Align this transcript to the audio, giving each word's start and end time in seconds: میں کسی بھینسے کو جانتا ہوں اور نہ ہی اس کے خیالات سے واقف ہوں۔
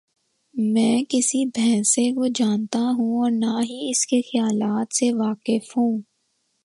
میں 0.55 1.03
کسی 1.09 1.45
بھینسے 1.45 2.11
کو 2.11 2.27
جانتا 2.35 2.79
ہوں 2.79 3.21
اور 3.21 3.31
نہ 3.31 3.59
ہی 3.61 3.89
اس 3.89 4.05
کے 4.05 4.21
خیالات 4.21 4.95
سے 4.95 5.11
واقف 5.13 5.77
ہوں۔ 5.77 6.01